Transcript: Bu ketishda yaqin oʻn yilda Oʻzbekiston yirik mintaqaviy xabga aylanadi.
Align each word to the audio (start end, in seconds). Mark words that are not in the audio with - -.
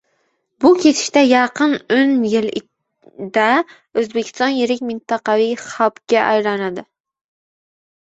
Bu 0.63 0.69
ketishda 0.85 1.21
yaqin 1.31 1.75
oʻn 1.97 2.15
yilda 2.31 3.45
Oʻzbekiston 4.03 4.59
yirik 4.59 4.85
mintaqaviy 4.91 5.55
xabga 5.71 6.29
aylanadi. 6.35 6.91